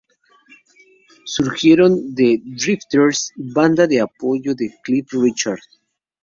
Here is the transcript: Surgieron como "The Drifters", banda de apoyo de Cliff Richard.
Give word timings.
Surgieron 1.27 1.91
como 1.95 2.15
"The 2.15 2.41
Drifters", 2.43 3.31
banda 3.35 3.85
de 3.85 4.01
apoyo 4.01 4.55
de 4.55 4.73
Cliff 4.83 5.05
Richard. 5.13 5.59